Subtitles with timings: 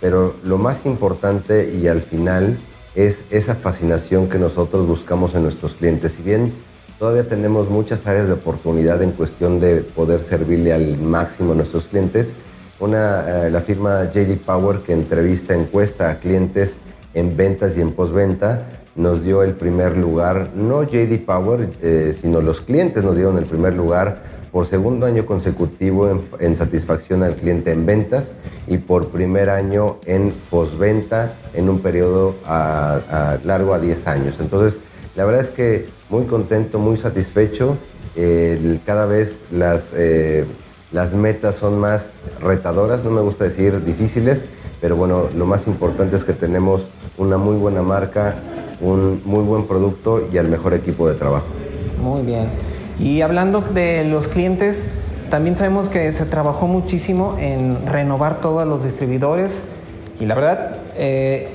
[0.00, 2.58] pero lo más importante y al final
[2.94, 6.12] es esa fascinación que nosotros buscamos en nuestros clientes.
[6.12, 6.52] Si bien
[6.98, 11.84] todavía tenemos muchas áreas de oportunidad en cuestión de poder servirle al máximo a nuestros
[11.84, 12.34] clientes,
[12.82, 16.78] una, eh, la firma JD Power que entrevista, encuesta a clientes
[17.14, 18.66] en ventas y en postventa,
[18.96, 23.44] nos dio el primer lugar, no JD Power, eh, sino los clientes nos dieron el
[23.44, 28.34] primer lugar por segundo año consecutivo en, satisfacción al cliente en ventas
[28.66, 32.34] y por primer año en postventa en un periodo
[33.44, 34.34] largo a 10 años.
[34.40, 34.78] Entonces,
[35.14, 37.78] la verdad es que muy contento, muy satisfecho.
[38.84, 40.44] cada vez las eh,
[40.92, 44.44] las metas son más retadoras, no me gusta decir difíciles,
[44.80, 48.36] pero bueno, lo más importante es que tenemos una muy buena marca,
[48.80, 51.46] un muy buen producto y el mejor equipo de trabajo.
[52.00, 52.48] Muy bien.
[52.98, 54.90] Y hablando de los clientes,
[55.30, 59.64] también sabemos que se trabajó muchísimo en renovar todos los distribuidores
[60.20, 61.48] y la verdad eh,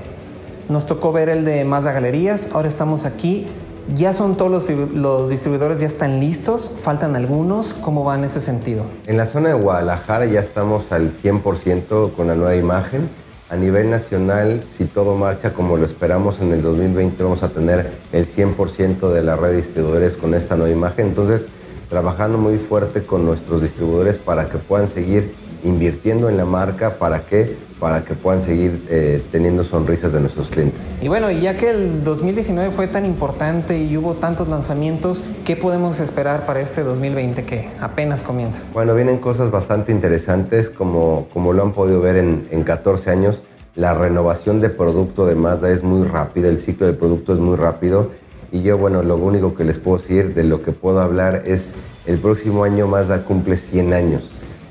[0.67, 3.47] nos tocó ver el de Mazda Galerías, ahora estamos aquí
[3.93, 6.69] ¿Ya son todos los, distribuidores, ya están listos?
[6.77, 7.73] ¿Faltan algunos?
[7.73, 8.83] ¿Cómo va en ese sentido?
[9.05, 13.09] En la zona de Guadalajara ya estamos al 100% con la nueva imagen.
[13.49, 17.91] A nivel nacional, si todo marcha como lo esperamos, en el 2020 vamos a tener
[18.11, 21.07] el 100% de la red de distribuidores con esta nueva imagen.
[21.07, 21.47] Entonces,
[21.89, 25.33] trabajando muy fuerte con nuestros distribuidores para que puedan seguir
[25.63, 26.97] invirtiendo en la marca.
[26.97, 27.67] ¿Para qué?
[27.79, 30.79] para que puedan seguir eh, teniendo sonrisas de nuestros clientes.
[31.01, 35.99] Y bueno, ya que el 2019 fue tan importante y hubo tantos lanzamientos, ¿qué podemos
[35.99, 38.63] esperar para este 2020 que apenas comienza?
[38.73, 43.43] Bueno, vienen cosas bastante interesantes, como, como lo han podido ver en, en 14 años.
[43.75, 47.57] La renovación de producto de Mazda es muy rápida, el ciclo de producto es muy
[47.57, 48.09] rápido.
[48.51, 51.69] Y yo, bueno, lo único que les puedo decir, de lo que puedo hablar, es
[52.07, 54.23] el próximo año Mazda cumple 100 años,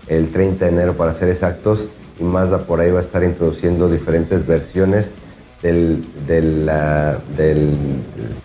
[0.09, 1.87] el 30 de enero para ser exactos
[2.19, 5.12] y Mazda por ahí va a estar introduciendo diferentes versiones
[5.62, 6.71] del, del,
[7.37, 7.77] del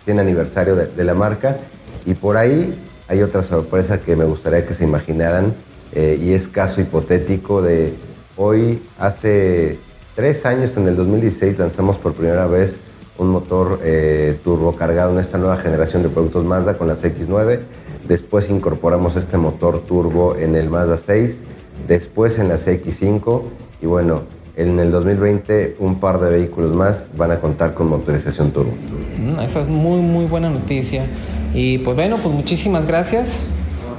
[0.04, 1.58] 100 aniversario de, la marca.
[2.04, 2.74] Y por ahí
[3.08, 5.54] hay otra sorpresa que me gustaría que se imaginaran
[5.92, 7.94] eh, y es caso hipotético de
[8.36, 9.78] hoy, hace
[10.16, 12.80] tres años, en el 2016, lanzamos por primera vez
[13.18, 17.60] un motor eh, turbo cargado en esta nueva generación de productos Mazda con las X9.
[18.08, 21.42] Después incorporamos este motor turbo en el Mazda 6,
[21.86, 23.42] después en la X5
[23.80, 24.22] y bueno,
[24.56, 28.72] en el 2020 un par de vehículos más van a contar con motorización turbo.
[29.18, 31.06] Mm, esa es muy, muy buena noticia.
[31.54, 33.46] Y pues bueno, pues muchísimas gracias.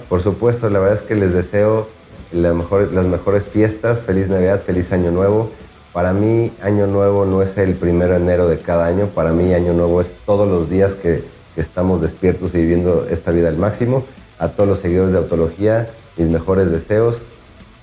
[0.10, 1.88] Por supuesto, la verdad es que les deseo
[2.32, 5.52] las mejores fiestas, feliz Navidad, feliz Año Nuevo.
[5.92, 9.54] Para mí, Año Nuevo no es el primero de enero de cada año, para mí
[9.54, 13.58] Año Nuevo es todos los días que, que estamos despiertos y viviendo esta vida al
[13.58, 14.04] máximo.
[14.40, 17.18] A todos los seguidores de Autología, mis mejores deseos,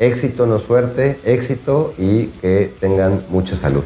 [0.00, 3.84] Éxito, no suerte, éxito y que tengan mucha salud.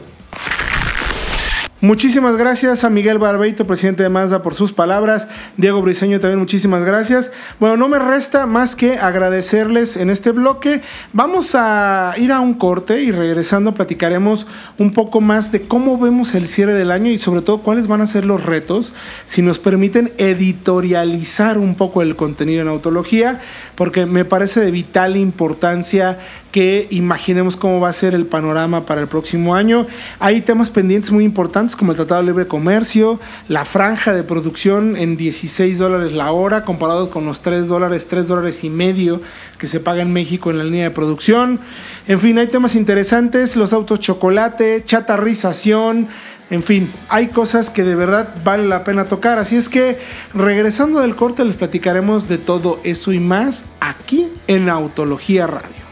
[1.85, 5.29] Muchísimas gracias a Miguel Barbeito, presidente de Mazda, por sus palabras.
[5.59, 7.31] Diego Briseño también muchísimas gracias.
[7.61, 10.81] Bueno, no me resta más que agradecerles en este bloque.
[11.13, 14.47] Vamos a ir a un corte y regresando platicaremos
[14.79, 18.01] un poco más de cómo vemos el cierre del año y sobre todo cuáles van
[18.01, 18.95] a ser los retos,
[19.27, 23.43] si nos permiten editorializar un poco el contenido en autología,
[23.75, 26.19] porque me parece de vital importancia
[26.55, 29.89] que imaginemos cómo va a ser el panorama para el próximo año.
[30.21, 33.19] Hay temas pendientes muy importantes como el Tratado de Libre Comercio,
[33.49, 38.29] la franja de producción en 16 dólares la hora comparado con los 3 dólares, 3
[38.29, 39.21] dólares y medio
[39.59, 41.59] que se paga en México en la línea de producción.
[42.07, 46.07] En fin, hay temas interesantes, los autos chocolate, chatarrización,
[46.51, 49.41] en fin, hay cosas que de verdad vale la pena tocar.
[49.41, 49.99] Así es que
[50.33, 55.84] regresando del corte les platicaremos de todo eso y más aquí en Autología Radio.